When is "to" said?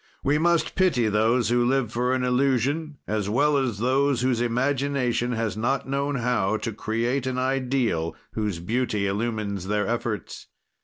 6.57-6.73